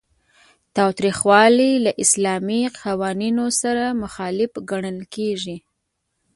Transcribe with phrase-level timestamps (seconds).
[0.75, 5.57] تاوتریخوالی له اسلامي قوانینو سره مخالف ګڼل کیږي.